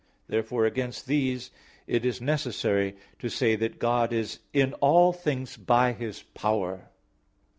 Therefore 0.27 0.65
against 0.65 1.05
these 1.05 1.51
it 1.85 2.03
is 2.03 2.19
necessary 2.19 2.95
to 3.19 3.29
say 3.29 3.55
that 3.57 3.77
God 3.77 4.11
is 4.11 4.39
in 4.51 4.73
all 4.81 5.13
things 5.13 5.55
by 5.57 5.93
His 5.93 6.23
power. 6.23 6.89